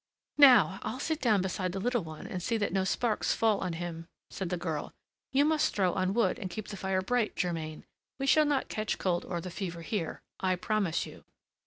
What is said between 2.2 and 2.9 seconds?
and see that no